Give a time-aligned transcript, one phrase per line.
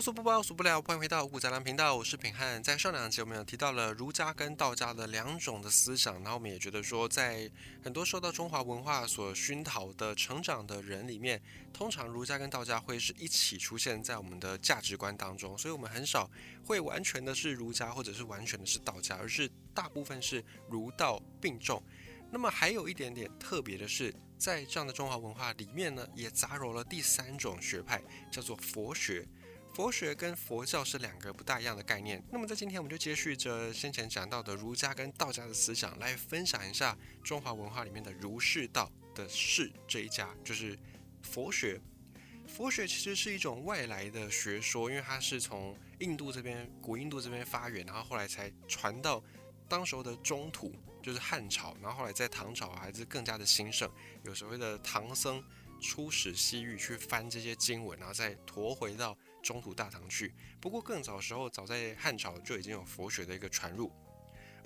[0.00, 2.62] 无所不包，无所不聊，欢迎回到五谷杂粮频道，我是品汉。
[2.62, 7.50] 在上两集我们有提到了儒家跟道家的两种的思想，然后我们也觉得说，在
[7.84, 11.38] 很多受到中华文化所熏陶的成长的人里面，
[11.70, 16.30] 通常儒家跟道家会是一起出现在我们的价值观当中，所以我们很少
[16.64, 21.82] 会完全的是儒家或者是完全的是道家，而是大部分是儒道并重。
[22.30, 29.28] 那么还有一点点特别的是，在这样的中华文化里面呢，也杂糅了第三种学派，叫做佛学。
[29.72, 32.22] 佛学跟佛教是两个不大一样的概念。
[32.30, 40.76] 那么在今天，我们就接续着先前讲到的儒家跟道家的思想，来分享一下中华文化里面的儒释道的释这一家，就是
[41.22, 41.80] 佛学。
[42.46, 49.22] 佛学其实是一种外来的学说，因为它是从印度这边、古印度这边发源，然后后来才传到
[49.68, 53.88] 当时候的中土，就是汉朝，然后后来在唐朝还是更加的兴盛，
[54.24, 55.42] 有所谓的唐僧
[55.80, 59.16] 出使西域去翻这些经文，然后再驮回到。
[59.42, 63.90] 中土大唐去，不过更早时候，早在汉朝就已经有佛学的一个传入。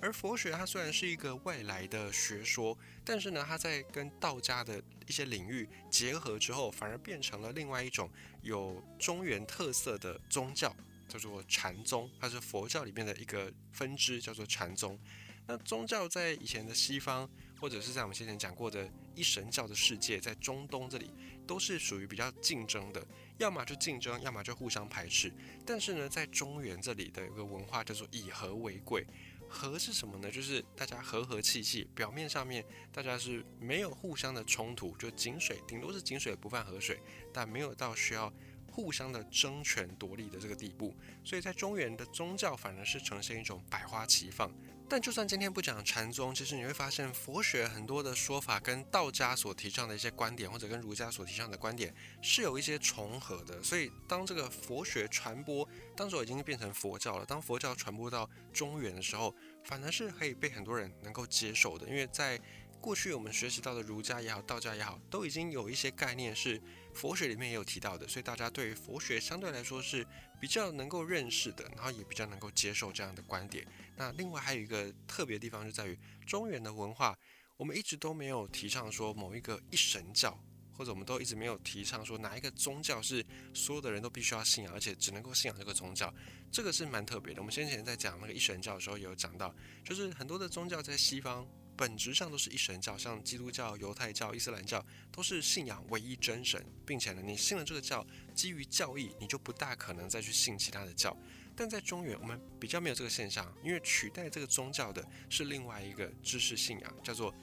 [0.01, 8.11] 而佛学它虽然是一个外来的学说，但是呢，它在跟道家的一些领域结合之后，反而变成了另外一种
[8.43, 10.75] 有中原特色的宗教，
[11.09, 12.11] 叫做禅宗。
[12.21, 14.99] 它是佛教里面的一个分支，叫做禅宗。
[15.47, 17.31] 那宗教在以前的西方，
[17.65, 21.11] 或者是在我们先前讲过的一神教的世界，在中东这里，
[21.47, 23.03] 都是属于比较竞争的。
[23.39, 25.33] 要么就竞争，要么就互相排斥。
[25.65, 29.07] 但是呢，在中原这里的一个文化叫做以和为贵。
[29.49, 30.31] 和是什么呢？
[30.31, 32.63] 就是大家和和气气，表面上面
[32.93, 37.01] 大家是没有互相的冲突，就井水顶多是井水不犯河水，
[37.33, 38.31] 但没有到需要
[38.71, 40.95] 互相的争权夺利的这个地步。
[41.25, 44.53] 所以在中原的宗教反而是呈现一种百花齐放。
[44.87, 53.61] 但就算今天不讲禅宗，其实你会发现佛学很多的说法跟道家所提倡的一些观点，或者跟儒家所提倡的观点是有一些重合的。
[53.63, 57.25] 所以当这个佛学传播，当时已经变成佛教了。
[57.25, 62.39] 当佛教传播到中原的时候，反而是可以被很多人能够接受的，因为在
[62.81, 66.61] 过去我们学习到的儒家也好，道家也好，都已经有一些概念是
[66.95, 70.07] 佛学里面也有提到的，所以大家对于佛学相对来说是
[70.41, 73.67] 比较能够认识的，然后也比较能够接受这样的观点。
[73.97, 77.19] 那另外还有一个特别的地方就在于中原的文化，
[77.57, 80.39] 我们一直都没有提倡说某一个一神教，
[80.73, 86.13] 或者我们都一直没有提倡说哪一个宗教是所有的人都必须要信仰，而且只能够信仰这个宗教，
[86.53, 87.41] 这个是蛮特别的。
[87.41, 89.55] 我们先前在讲那个一神教的时候也有讲到，
[89.85, 91.47] 就是很多的宗教在西方。
[91.77, 101.17] 本质上都是一神教，像基督教、犹太教、伊斯兰教，都是信仰唯一真神，并且呢，你信了这个教，基于教义，你就不大可能再去信其他的教。
[101.57, 107.35] 但在中原，我们比较没有这个现象，因为取代这个宗教的是另外一个知识信仰，叫做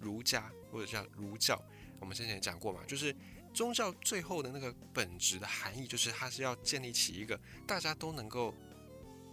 [0.00, 1.62] 儒家或者叫儒教。
[2.00, 3.14] 我们之前也讲过嘛，就是
[3.52, 8.54] 宗教最后的那个本质的含义，就是它是要建立起一个大家都能够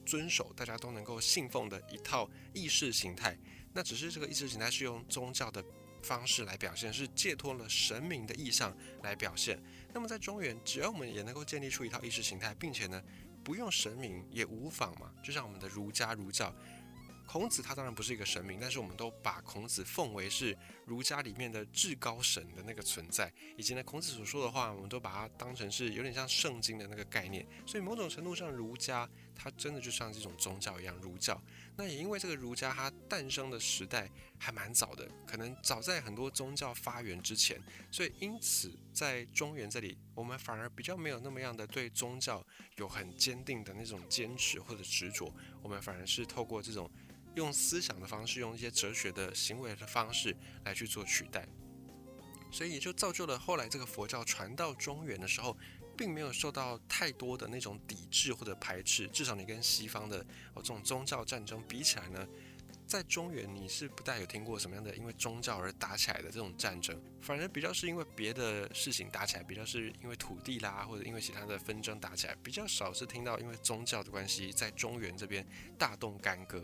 [0.05, 3.37] 遵守、大家都能够信奉的一套意识形态。
[3.75, 5.63] 那只是这个意识形态是用宗教的
[6.01, 9.61] 方式来表现，是借托了神明的意象来表现。
[9.93, 13.03] 那么在中原，只要我们也能够建立出一套意识形态，并且呢，
[13.43, 15.11] 不用神明也无妨嘛。
[15.21, 16.55] 就像我们的儒家儒教。
[17.27, 27.43] 孔子他当然不是一个神明，但是我们都把孔子奉为是儒家里面的至高神的那个存在，以及呢孔子所说的话，我们都把它当成是有点像圣经的那个概念。
[27.65, 31.39] 所以某种程度上，儒家它真的就像这种宗教一样，儒教。
[31.75, 34.09] 那也因为这个儒家它诞生的时代
[34.39, 42.45] 还蛮早的，可能早在很多宗教发源之前，所以因此在中原这里，我们反而比较没有那么样的对宗教
[42.77, 46.89] 有很坚定的那种坚持或者执着，我们反而是透过这种。
[47.35, 51.45] 用思想的方式，用一些哲学的行为的方式来去做取代，
[52.49, 55.57] 所以也就造就了后来这个佛教传到中原的时候，
[55.97, 59.07] 并没有受到太多的那种抵制或者排斥。
[59.07, 60.19] 至少你跟西方的
[60.53, 62.27] 哦这种宗教战争比起来呢，
[62.85, 75.45] 在中原你是不大有听过什么样的因为宗教而打起来的这种战争，反而比较是因为别的事情打起来，比较是因为土地啦或者因为其他的纷争打起来，比较少是听到因为宗教的关系在中原这边
[75.77, 76.63] 大动干戈。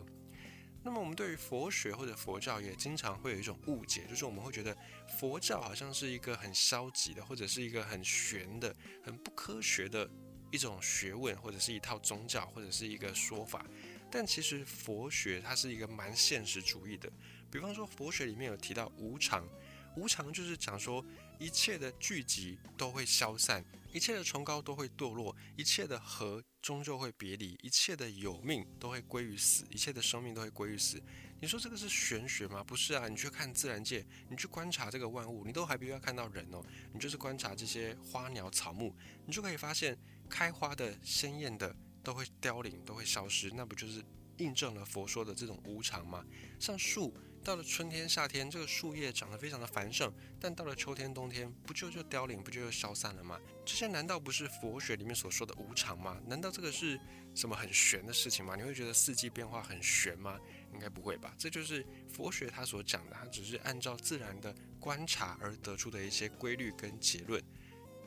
[0.84, 4.76] 那么我们对于佛学或者佛教也经常会有一种误解，就是我们会觉得
[5.20, 10.10] 佛教好像是一个很消极的，或者是一个很玄的、很不科学的
[10.52, 13.66] 一种学问，或者是一套宗教，或者是一个说法。
[14.10, 17.10] 但其实佛学它是一个蛮现实主义的。
[17.52, 19.48] 比方说佛学里面有提到无常，
[19.96, 21.06] 无常就是讲说
[21.42, 26.44] 一切的聚集都会消散，一切的崇高都会堕落，一切的和。
[26.62, 31.02] 终究会别离，一切的有命都会归于死，一切的生命都会归于死。
[31.42, 32.64] 你说这个是玄学吗？
[32.64, 36.64] 不是啊，你去看自然界，你去观察这个万物，你都还必须要看到人哦。
[36.94, 38.96] 你就是观察这些花鸟草木，
[39.26, 39.98] 你就可以发现，
[40.30, 44.06] 开花的、鲜艳的都会凋零，都会消失，那不就是
[44.38, 46.24] 印证了佛说的这种无常吗？
[46.60, 47.12] 像树。
[47.44, 53.40] 到了春天、夏天，这个树叶长得非常的繁盛，但到了秋天、冬天，不就就凋零，不就就消散了吗？
[53.66, 56.22] 这些难道不是佛学里面所说的无常吗？
[56.28, 57.00] 难道这个是
[57.34, 58.56] 什么很玄的事情吗？
[58.56, 60.40] 你会觉得四季变化很玄吗？
[60.72, 61.34] 应该不会吧？
[61.36, 67.42] 这就是佛学他所讲的，他只是按照自然的观察而得出的一些规律跟结论。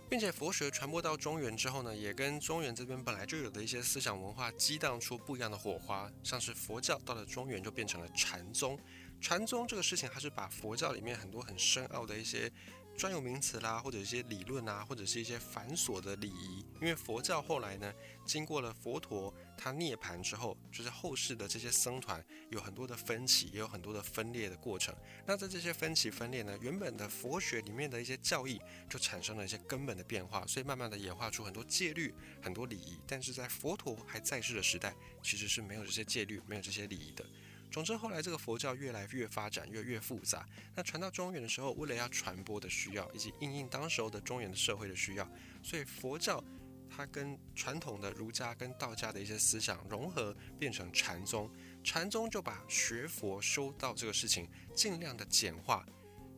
[0.07, 8.79] 并且佛学传播到中原之后呢，也跟中原这边本来就有的一些思想文化激荡出不一样的火花，像是佛教到了中原就变成了禅宗。
[9.25, 12.53] 禅宗这个事情，它是把佛教里面很多很深奥的一些
[12.95, 16.63] 专有名词啦，或者一些理论啊，或者是一些繁琐的礼仪。
[16.79, 17.91] 因为佛教后来呢，
[18.27, 24.95] 经过了佛陀他涅槃之后，就是后世的这些僧团有很多的分歧，也有很多的分裂的过程。
[25.25, 28.61] 那在这些分歧分裂呢，原本的佛学里面的一些教义
[28.91, 32.99] 就产生了一些根本的变化，所以慢慢的演化出很多戒律、很多礼仪。
[33.07, 37.25] 但是在佛陀还在世的时代，其实是没有这些戒律、没有这些礼仪的。
[37.75, 40.49] 总之，后来这个佛教越来越发展，越越复杂。
[40.77, 45.29] 那传到中原的时候，为了要传播的需要，以及应应当时候的中原的社会的需要，
[45.61, 46.41] 所以佛教
[46.89, 51.51] 它跟传统的儒家跟道家的一些思想融合，变成禅宗。
[51.83, 55.85] 禅宗就把学佛修道这个事情尽量的简化。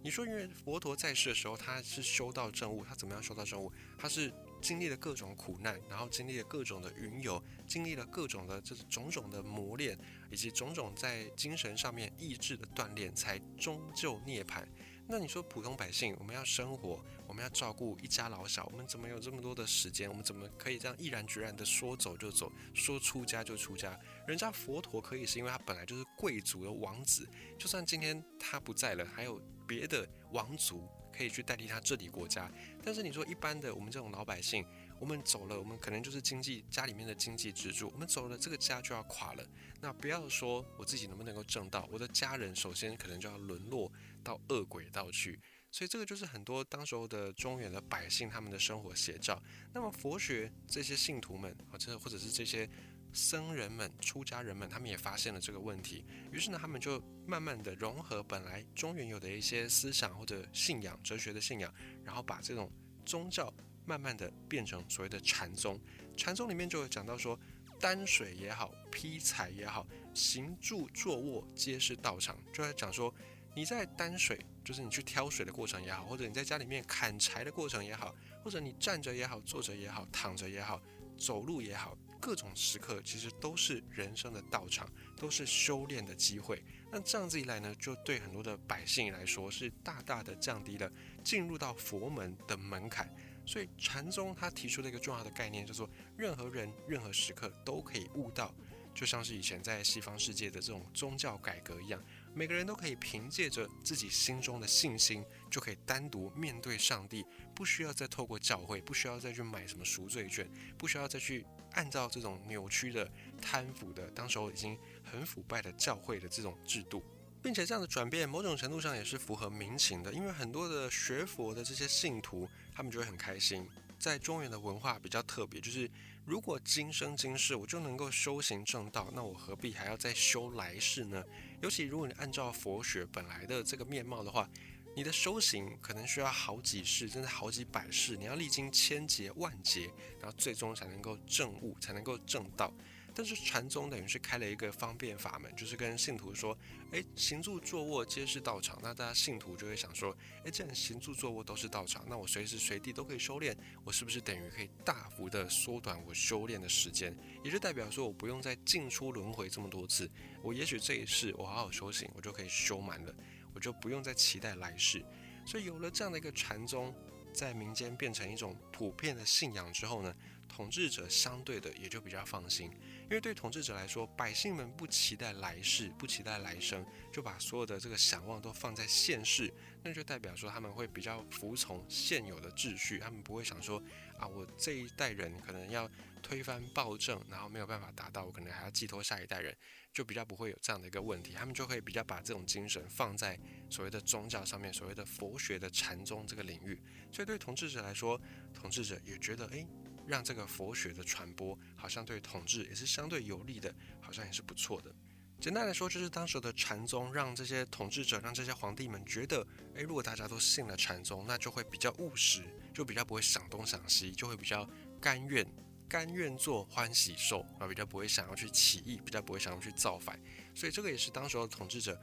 [0.02, 3.70] 你说，因为佛陀在世的时候，他是修道正悟，他怎么样修道正悟？
[3.98, 4.32] 他是。
[4.66, 9.96] 经历了各种苦难，然后经历了各种的云游，经历了各种的这种种的磨练，
[10.28, 14.66] 以及种种在精神上面意志的锻炼，才终究涅槃。
[15.06, 20.10] 那你说普通百姓，我们要生活，我们要照顾一家老小，我们怎么有这么多的时间？
[20.10, 23.96] 我们怎么可以这样毅然决然的说走就走，说出家就出家？
[24.26, 27.24] 人家佛陀可以是因为他本来就是贵族的王子，
[27.56, 30.88] 就算今天他不在了，还有别的王族。
[31.16, 32.52] 可以去代替他治理国家，
[32.84, 34.62] 但是你说一般的我们这种老百姓，
[35.00, 39.42] 我们走了，我们可能就是经济家里面的经济支柱，我们走了，这个家就要垮了。
[39.80, 43.90] 那不要说我自己能不能够挣到，我的家人首先可能就要沦落
[44.22, 45.40] 到恶鬼道去。
[45.70, 49.42] 所以这个就是很多当时候的中原的百姓他们的生活写照。
[49.72, 52.68] 那么佛学这些信徒们，或者或者是这些。
[53.12, 61.72] 僧人们、出家人们，他们也发现了这个问题，于是呢，他们就慢慢的融合本来中原有的一些思想或者信仰、哲学的信仰，
[62.04, 62.70] 然后把这种
[63.04, 63.52] 宗教
[63.84, 65.80] 慢慢的变成所谓的禅宗。
[66.16, 67.38] 禅宗里面就有讲到说，
[67.80, 73.14] 担水也好，劈柴也好，行住坐卧皆是道场，就在讲说，
[73.54, 80.80] 你在担水，就是你去挑水的过程也好，或者你在家里面砍柴的过程也好，或者你站着也好，坐着也好，躺着也好，
[81.18, 81.96] 走路也好。
[82.20, 86.62] 各种时刻其实都是人生的道场，都是修炼的机会。
[86.90, 90.90] 那这样子一来呢，就对很多的百姓来说是大大的降低了
[91.24, 93.12] 进入到佛门的门槛。
[93.44, 98.52] 所以禅宗他提出了一个重要的概念，叫做任何人、任何时刻都可以悟道，
[98.92, 102.02] 就像是以前在西方世界的这种宗教改革一样。
[102.34, 107.24] 每个人都可以凭借着自己心中的信心，就可以单独面对上帝，
[107.54, 110.46] 不需要再透过教会，不需要再去买什么赎罪券，
[110.76, 113.08] 不需要再去按照这种扭曲的、
[113.40, 117.02] 贪腐的、当时候已经很腐败的教会的这种制度，
[117.42, 123.68] 并且这样的转变，某种程度上也是符合民情的，因为很多的学佛的这些信徒，他们就会很开心。
[123.98, 125.90] 在中原的文化比较特别，就是
[126.26, 131.24] 如果今生今世我就能够修行正道，那我何必还要再修来世呢？
[131.62, 134.48] 尤其如果你按照佛学本来的这个面貌的话，
[134.96, 142.72] 你的修行可能需要好几世，甚至好几百世，你要历经千劫万劫，然后最终才能够证悟，才能够正道。
[143.14, 146.56] 但是禅宗等于是开了一个方便法门，就是跟信徒说，
[146.92, 148.78] 诶，行住坐卧皆是道场。
[148.82, 157.14] 那大家信徒就会想说，诶，既然行住坐卧都是道场，那我随时随地都可以修炼，我是不是等于可以大幅的缩短我修炼的时间？
[157.44, 160.10] 也就代表说我不用再进出轮回这么多次，
[160.42, 163.14] 我也许这一世我好好修行，我就可以修满了，
[163.56, 165.02] 我就不用再期待来世。
[165.44, 166.94] 所以有了这样的一个禅宗，
[167.32, 170.14] 在民间变成一种普遍的信仰之后呢？
[170.48, 172.70] 统治者相对的也就比较放心，
[173.02, 183.82] 因为对统治者来说，百姓们不期待来世，不期待来生，就把所有的这个想望都放在现世，那就代表说他们会比较服从现有的秩序，他们不会想说
[184.18, 185.90] 啊，我这一代人可能要
[186.22, 189.54] 推翻暴政，然后没有办法达到，我可能还要寄托下一代人，
[189.96, 196.78] 就比较不会有这样的一个问题，他们就会比较把这种精神放在所谓的宗教上面，所谓的佛学的禅宗这个领域，
[197.10, 198.20] 所以对统治者来说，
[198.52, 199.66] 统治者也觉得诶。
[200.08, 204.94] 让这个佛学的传播好像对统治也是相对有利的，好像也是不错的。
[205.40, 214.64] 简单来说，就是当时的禅宗让这些统治者、让这些皇帝们觉得，诶，如果大家都信了禅宗，那就会比较务实，就比较不会想东想西，就会比较
[215.00, 215.44] 甘愿
[215.88, 220.18] 甘愿做欢喜兽啊，比较不会想要去起义，比较不会想要去造反。
[220.54, 222.00] 所以这个也是当时的统治者，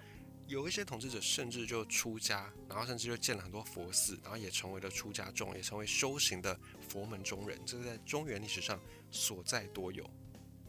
[0.48, 7.60] 有一些统治者甚至就出家，然后甚至就建了很多佛寺，然后也成为了出家众，也成为修行的佛门中人。
[7.66, 8.80] 这是在中原历史上
[9.12, 10.10] 所在多有。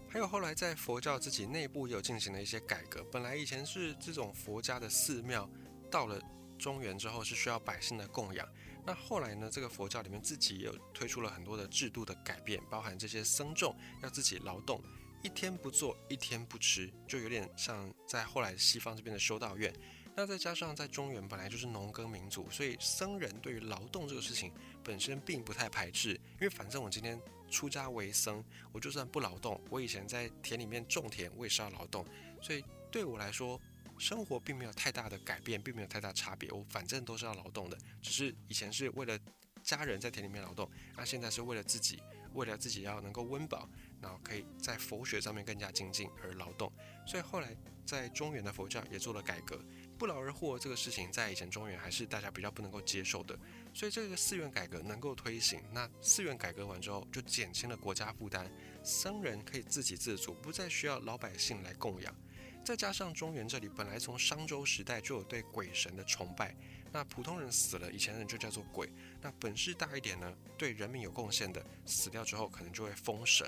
[0.09, 3.03] 还有后来在佛教自己内部也有进行了一些改革。
[3.11, 5.49] 本来以前是这种佛家的寺庙，
[5.91, 6.21] 到了
[6.57, 8.49] 中原之后是需要百姓的供养。
[8.87, 14.83] 那后来呢，这个佛教里面自己也有推出了很多的制度的改变，包含这些僧众要自己劳动，
[15.23, 19.73] 一天不做一天不吃，就有点像在后来西方这边的修道院。
[20.17, 24.53] 那再加上在中原本来就是农耕民族，所以僧人对于劳动这个事情
[24.85, 27.21] 本身并不太排斥，因为反正我今天。
[27.51, 32.05] 出家为僧，我就算不劳动，我以前在田里面种田，我也是要劳动，
[32.43, 33.61] 所以对我来说，
[33.99, 36.51] 生活并没有太大的改变，并没有太大差别。
[36.53, 39.19] 我反正都是要劳动的，只是以前是为了
[39.63, 42.03] 家人在田里面劳动，那现在是为了自己，
[42.35, 43.69] 为了自己要能够温饱，
[44.01, 46.73] 然后可以在佛学上面更加精进而劳动。
[47.07, 49.59] 所以后来在中原的佛教也做了改革。
[49.97, 53.39] 不劳而获这个事情，在以前中原还是大家比较不能够接受的，
[53.73, 55.63] 所以这个寺院改革能够推行。
[55.73, 58.51] 那寺院改革完之后，就减轻了国家负担，
[58.83, 62.13] 僧人可以自给自足，不再需要老百姓来供养。
[62.65, 66.57] 再加上中原这里本来从商周时代就有对鬼神的崇拜，
[66.91, 68.91] 那普通人死了，以前人就叫做鬼。
[69.21, 73.47] 那本事大一点呢，对人民有贡献的，死掉之后可能就会封神。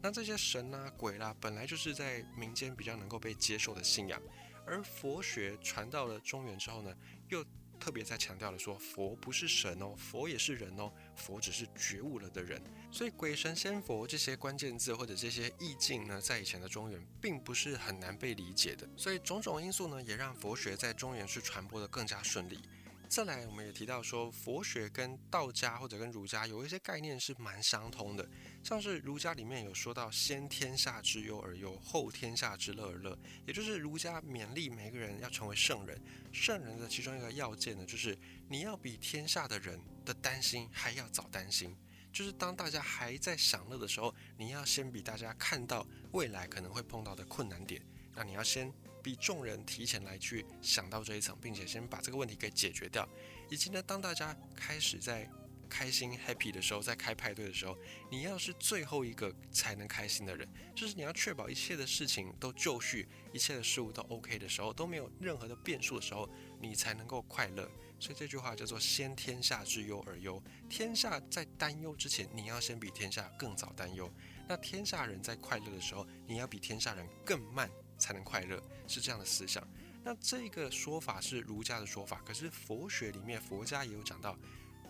[0.00, 4.20] 那这些神啊、鬼啦，本来就是在民间比较能够被接受的信仰。
[4.66, 6.94] 而佛学传到了中原之后呢，
[7.28, 7.44] 又
[7.84, 12.58] 特别在强调了说，佛不是神哦，佛也是人哦，佛只是觉悟了的人。
[12.90, 18.88] 所以鬼神仙佛这些关键字或者这些意境呢，在以前的中原并不是很难被理解的。
[18.96, 22.58] 所以种种因素呢，也让佛学在中原是传播的更加顺利。
[23.08, 28.28] 再来，我们也提到说，佛学跟道家或者跟儒家有一些概念是蛮相通的，
[28.64, 35.96] 像是儒家里面有说到“先天下之忧而忧，后天下之乐而乐”，也就是儒家勉励每个人要成为圣人。
[36.32, 38.18] 圣人的其中一个要件呢，就是
[38.48, 41.76] 你要比天下的人的担心还要早担心，
[42.12, 47.80] 就是当大家还在享乐的时候，你要先比大家看到未来可能会碰到的困难点，
[48.16, 48.72] 那你要先。
[49.04, 53.06] 比众人提前来去想到这一层，并且先把这个问题给解决掉，
[53.50, 55.30] 以及呢，当大家开始在
[55.68, 57.76] 开心 happy 的时候，在开派对的时候，
[58.10, 66.26] 你要是最后一个才能开心的人，就是你要确保一切的事情都就绪，一切的事物都 OK 的时候，都没有任何的变数的时候，
[66.58, 67.70] 你才能够快乐。
[68.00, 74.06] 所以这句话叫做“先天下之忧而忧”，天下在担忧之前，你要先比天下更早担忧；
[74.48, 77.70] 那天下人在快乐的时候，你要比天下人更慢。
[78.04, 79.66] 才能快乐，是这样的思想。
[80.02, 84.36] 那这个说法是儒家的说法，可是佛学里面佛家也有讲到，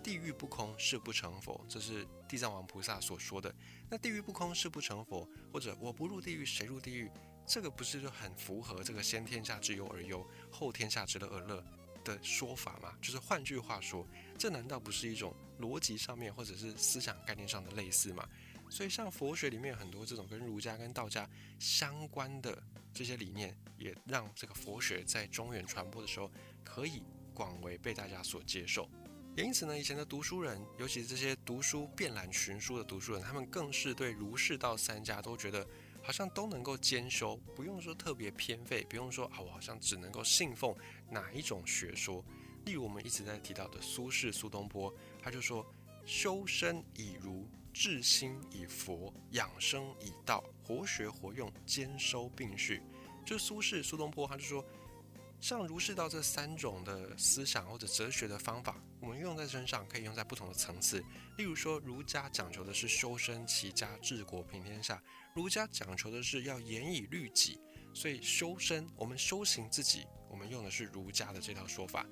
[0.03, 3.55] 地狱不空，誓不成佛，这是地藏王菩萨所说的。
[3.89, 7.09] 那地狱不空，誓不成佛，或者我不入地狱，谁入地狱？
[7.47, 11.65] 这个不是就很符合这个先天下之忧而忧，后天下之乐而乐
[12.03, 12.93] 的说法吗？
[13.01, 14.05] 就是换句话说，
[14.37, 18.29] 这难道不是一种逻辑上面或者是思想概念上的类似吗？
[18.75, 22.61] 所以，像佛学里面有很多这种跟儒家、跟道家相关的
[22.93, 26.29] 这些理念，也让这个佛学在中原传播的时候，
[26.65, 27.01] 可以
[27.33, 28.91] 广为被大家所接受。
[29.37, 35.65] 也因此呢，以前的读书人，尤其是这些读书遍览群书的读书人，他们更是对儒释道三家都觉得
[36.03, 40.75] 好像都能够兼修，不用说特别偏废，不用说啊，我好像只能够信奉
[41.09, 42.25] 哪一种学说。
[42.65, 45.65] 例如我们一直在提到的苏轼、苏东坡，他就说
[46.05, 52.81] ：“修身以儒。”治心以佛，养生以道，活学活用，兼收并蓄。
[53.27, 54.65] 就苏轼、苏东坡，他就说，
[55.41, 61.05] 像儒释道这三种的思想或者哲学的方法，我们用在身上可以用在不同的层次。
[61.37, 65.03] 例如说，儒家讲求的是修身齐家治国平天下，
[65.35, 67.59] 儒家讲求的是要严以律己，
[67.93, 72.07] 所以修身，我们修行自己，我们用的是儒家的这套说法。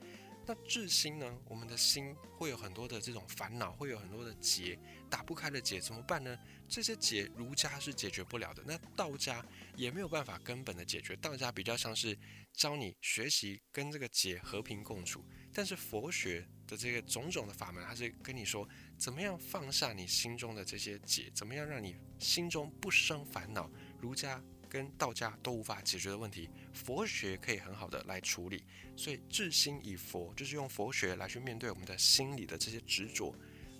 [0.44, 1.38] 那治心呢？
[1.48, 6.36] 我们的心会有很多的这种烦恼，会有很多的结，打不开的结怎么办呢？
[6.68, 9.44] 这些结儒家是解决不了的，那道家
[9.76, 11.14] 也没有办法根本的解决。
[11.16, 12.18] 道家比较像是
[12.52, 18.68] 教你学习跟这个结和平共处，但是佛学的这个种种的法门，它是跟你说
[18.98, 23.70] 怎么样放下你心中的这些结，怎么样让你心中不生烦恼。
[24.00, 24.42] 儒家。
[24.72, 28.64] 跟道家都无法解决的问题，佛学可以很好的来处理。
[28.96, 33.34] 所以治心以佛，就是用佛学来去面对我们的心里的这些执着。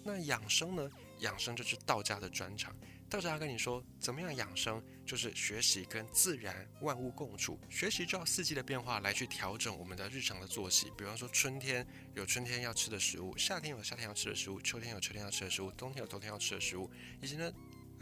[0.05, 0.91] 那养生呢？
[1.21, 2.77] 养生就是道家的专长。
[3.09, 10.93] 道家跟你说怎么样养生，就是学习跟自然万物共处，学习照四季的变化来去调整我们的日常的作息。
[10.99, 16.91] 比方说春天有春天要吃的食物，夏天有夏天要吃的食物，秋天有秋天要吃的食物，冬天有冬天要吃的食物，
[17.23, 17.51] 以及呢。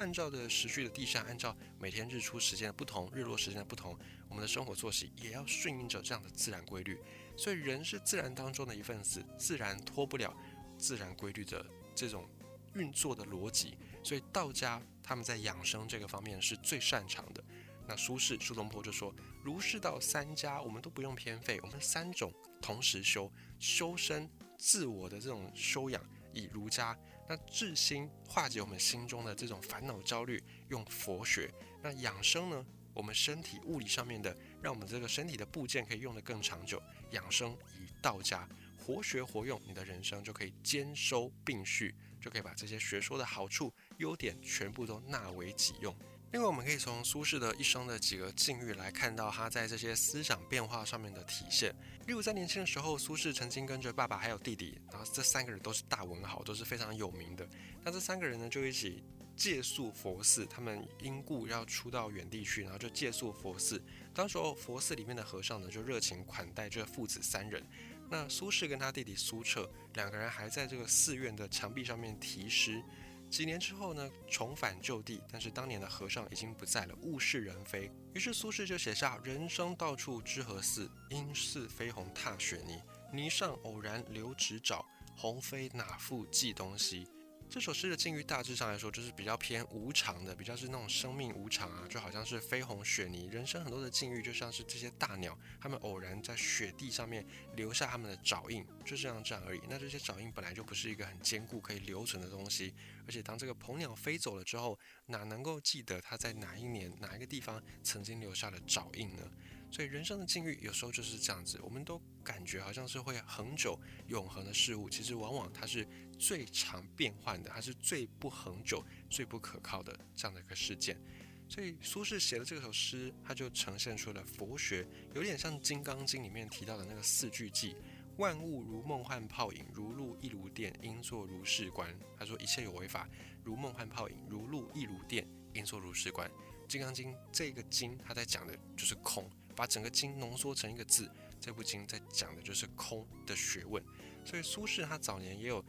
[0.00, 3.96] 按照的时序的地上，按照每天日出时间的不同，日落时间的不同，
[4.30, 6.98] 我们的生活作息也要顺应着这样的自然规律。
[7.36, 10.34] 所以人是自然当中的一份子，自然脱不了
[10.78, 11.64] 自然规律的
[11.94, 12.26] 这种
[12.74, 13.76] 运作的逻辑。
[14.02, 17.44] 所以道家他们在养生这个方面是最擅长的。
[17.86, 19.14] 那苏轼、苏东坡就说
[19.44, 26.02] ：“儒释道三家，我们都不用偏废，我们三种同时修，修身自我的这种修养，
[26.32, 26.94] 以儒家；
[27.30, 31.48] 那治心化解我们心中的这种烦恼焦虑，用佛学；
[31.80, 36.82] 那养生呢，我们身体物理上面的，让我们这个身体的部件可以用得更长久。”
[37.12, 45.96] 养生以道家活学活用，你的人生就可以兼收并蓄，就可以把这些学说的好处、优点全部都纳为己用。
[46.32, 51.72] 另外，我们可以从苏轼的一生的几个境遇来看到他在这些思想变化上面的体现。
[52.06, 57.48] 例如，在年轻的时候，苏轼曾经跟着爸爸还有弟弟，然后这三个人都是大文豪，都是非常有名的。
[57.84, 59.04] 那这三个人呢，就一起
[59.36, 60.44] 借宿佛寺。
[60.46, 63.80] 他们因故要出到远地去，然后就借宿佛寺。
[64.12, 67.64] 当时候佛寺里面的和尚呢，就热情款待这父子三人。
[68.08, 72.82] 那苏轼跟他弟弟苏澈两个人还在这个寺院的墙壁上面题诗。
[73.30, 77.88] 几年之后呢，重返旧地，但是当年的和尚已经不在了，物是人非。
[78.12, 80.90] 于是苏轼就写下：“人生到处知何似？
[81.10, 82.82] 应似飞鸿踏雪泥。
[83.12, 84.84] 泥上偶然留指爪，
[85.16, 87.06] 鸿飞哪复计东西。”
[87.50, 97.26] 这首诗的境遇大致上来说，就是比较偏无常的，比较是那种生命无常啊，就好像是飞鸿雪泥，人生很多的境遇，就像是这些大鸟，它们偶然在雪地上面
[97.56, 99.60] 留下它们的爪印，就这样这样而已。
[99.68, 102.72] 那这些爪印本来就不是一个很坚固可以留存的东西，
[103.04, 109.28] 而且当这个鹏鸟飞走了之后，哪能够记得它在哪一年哪一个地方曾经留下了爪印呢？
[109.70, 115.86] 所以人生的境遇有时候就是这样子，我们都感觉好像是会恒久永恒的事物，其实往往它是
[116.18, 121.00] 最常变换的，它是最不恒久、最不可靠的这样的一个事件。
[121.48, 127.74] 所以苏轼写的这首诗，它就呈现出了佛学，有点像《金刚经》里面提到的那个四句偈：
[128.18, 131.96] 万物如梦幻泡影，如露亦如电，应作如是观。
[132.18, 133.08] 他说一切有为法，
[133.42, 136.28] 如梦幻泡影，如露亦如电，应作如是观。
[136.68, 139.28] 《金刚经》这个经，它在讲的就是空。
[139.60, 141.06] 把整个经浓缩成一个字，
[141.38, 143.84] 这部经在讲的就是空的学问。
[144.24, 145.62] 所以苏轼他早年也有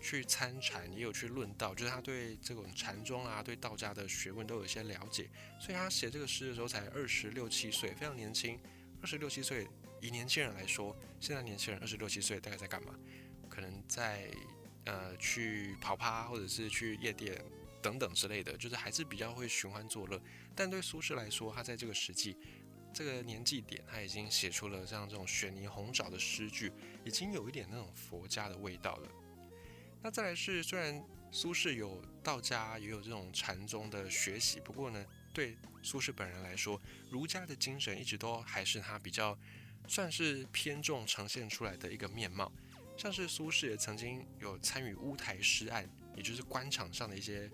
[0.00, 5.28] 去参禅，也有去论道，就是他对这种禅宗啊，对道家的学问都有些了解。
[5.60, 8.58] 所以他写这个诗的时候才二十六七岁，非常年轻。
[9.02, 9.68] 二十六七岁，
[10.00, 12.94] 以年轻人来说，现在年轻人二十六七岁大概在干嘛？
[13.50, 14.30] 可能在
[14.86, 17.44] 呃去跑趴，或者是去夜店
[17.82, 20.18] 等等之类的，就是还是比较会寻欢作乐。
[20.54, 22.34] 但对苏轼来说，他在这个时期。
[22.94, 26.72] 这个年纪点，他已经写出了像这种雪泥红爪的诗句，
[27.04, 29.08] 已经有一点那种佛家的味道了。
[30.00, 36.80] 那再来是，虽然苏轼有道家，也有这种禅宗的学习，不过呢，对苏轼本人来说，
[37.10, 39.36] 儒家的精神一直都还是他比较
[39.88, 42.52] 算是偏重呈现出来的一个面貌。
[42.96, 47.50] 像是苏轼也曾经有参与乌台诗案，也就是官场上的一些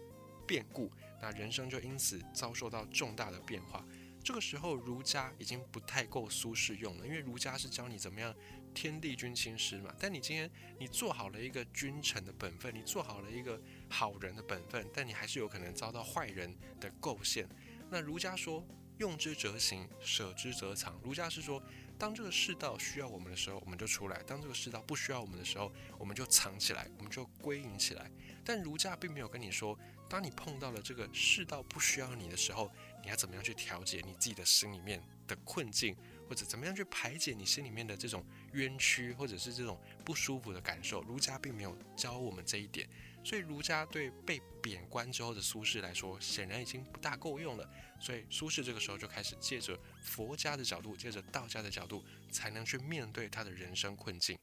[0.47, 3.83] 变故，那人生就因此遭受到重大的变化。
[4.23, 8.35] 这个时候，儒家已经不太够苏轼用了，因为儒家是教你怎么样
[8.75, 9.95] 天地君亲师嘛。
[9.99, 17.49] 但你今天你做好了一个君臣的本分，你做好了一个好人的本分，但你还是有可能遭到坏人的构陷。
[17.89, 18.65] 那儒家说
[18.99, 21.01] 用之则行，舍之则藏。
[21.03, 21.63] 儒家是说，
[21.99, 28.11] 当这个世道需要我们的时候，我们就出来；当这个世道不需要我们的时候，我们就藏起来，我们就归隐起来。
[28.45, 29.79] 但儒家并没有跟你说，
[30.11, 32.71] 当你碰到了这个世道不需要你的时候。
[33.03, 35.97] 你要怎么样去调节你自己的心里面的困境，
[36.29, 41.01] 或者怎么样去排解你心里面的这种冤屈，或者是这种不舒服的感受？
[41.05, 42.87] 儒家并没有教我们这一点，
[43.25, 47.67] 所以儒家对被贬官之后的苏轼来说，显然已经不大够用了。
[47.99, 54.39] 所以苏轼这个时候就开始借着佛家的角度，借着道家的角度，才能去面对他的人生困境。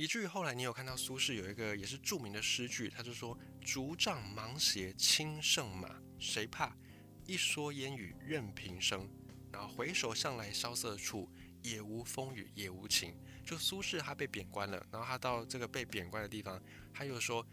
[0.00, 6.74] 以至于后来你有看到苏轼有一个也是著名的诗句，他就说：“竹杖芒鞋轻胜马，谁怕？”
[7.28, 9.06] 一蓑烟雨任平生，
[9.52, 13.14] 然后回首向来萧瑟处，也无风雨也无晴。
[13.44, 16.58] 就苏轼他被贬官了，然后他到这个被贬官的地方，
[16.94, 17.46] 他又说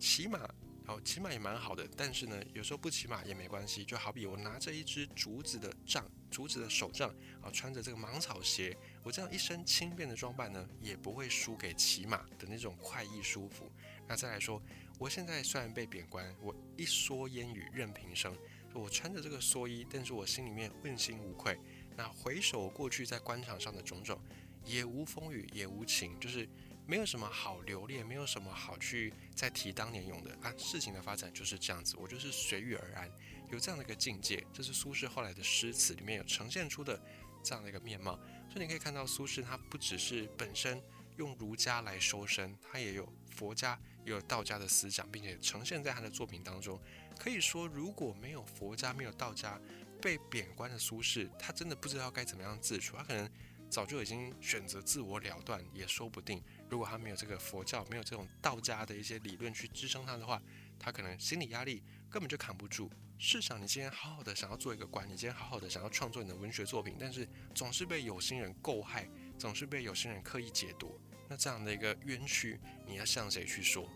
[0.00, 0.40] 骑马，
[0.84, 3.84] 然后骑马也蛮好的，但是呢，有时候不骑马也没关系。
[3.84, 13.70] 就好比我拿着一支竹子的杖，竹子的手杖，啊，穿着这个芒草鞋，我这样一身轻便的装扮呢，也不会输给骑马的那种快意舒服。
[14.08, 14.60] 那再来说，
[14.98, 18.34] 我现在虽然被贬官，我一蓑烟雨任平生。
[18.74, 21.58] 我穿着这个蓑衣，但是我心里面问心无愧。
[21.94, 24.18] 那回首过去在官场上的种种，
[24.64, 26.48] 也无风雨也无晴，就是
[26.86, 30.52] 没有什么好留恋，没有什么好去再提当年勇的啊。
[30.58, 33.10] 事情的发展就是这样子，我就是随遇而安，
[33.50, 34.44] 有这样的一个境界。
[34.52, 37.00] 这是苏轼后来的诗词里面有呈现出的
[37.42, 38.18] 这样的一个面貌。
[38.50, 40.82] 所以你可以看到，苏轼他不只是本身
[41.16, 46.78] 用儒家来修身，他也有佛家、也有道家的思想，并且呈现在他的作品当中。
[47.18, 49.58] 可以说，如果没有佛家、没有道家，
[50.00, 53.30] 被贬官的苏轼，他真的不知道该怎么样自处，他可能
[53.70, 56.42] 早就已经选择自我了断，也说不定。
[56.72, 60.40] 如果他没有这个佛教，没有这种道家的一些理论去支撑他的话，
[60.78, 62.90] 他可能心理压力根本就扛不住。
[63.18, 69.06] 试想，你今天好好的想要做一个官，你今天好好的想要创作你的文学作品，但是总是被有心人构害，
[69.38, 73.86] 总是被有心人刻意解读，那这样的一个冤屈，你要向谁去说？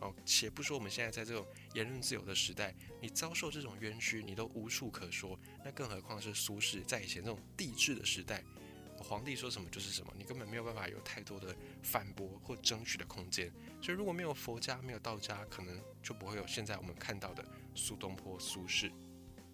[0.00, 5.38] 哦，且不说我们现在在这种言论自由的时代，你遭受这种冤屈，你都无处可说。
[5.64, 8.42] 那更何况是苏轼在以前这种帝制的时代，
[9.02, 13.52] 皇帝说什么就是什么，你根本没有办法有太多的反驳或争取的空间。
[13.80, 18.92] 所以如果没有佛家，没有道家，可能就不会有现在我们看到的苏东坡、苏轼。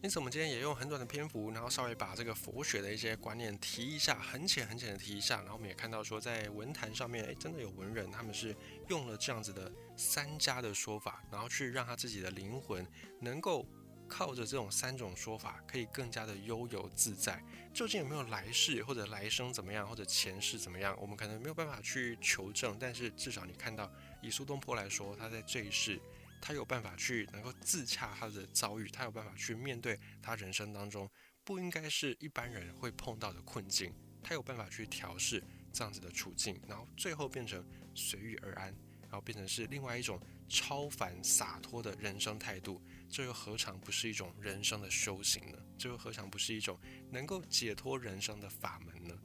[0.02, 5.36] 因此，我们今天也用很短的篇幅，然后稍微把这个佛学的一些观念提一下，很浅很浅的提一下。
[5.36, 8.54] 然后我们也看到说，在文坛上面，诶，真的有文人，他们是
[8.88, 12.86] 用了这样子的三家的说法，然后去让他自己的灵魂
[13.20, 13.66] 能够
[14.08, 17.42] 靠着这种三种说法，可以更加的悠游自在。
[17.72, 22.76] 究竟有没有来世，或者来生怎么样，或者前世怎么样，我们可能没有办法去求证。
[22.78, 23.90] 但是至少你看到，
[24.22, 26.00] 以苏东坡来说，他在这一世。
[26.46, 31.10] 他有办法去能够自洽他的遭遇，他有办法去面对他人生当中
[31.42, 33.90] 不应该是一般人会碰到的困境，
[34.22, 38.76] 他有办法去调试这样子的处境，然后最后变成随遇而安，
[39.14, 45.58] 然后变成是另外一种超凡洒脱的人生态度，这又何尝不是一种人生的修行呢？
[45.78, 46.76] 这又何尝不是一种
[47.12, 49.16] 能够解脱人生的法门呢？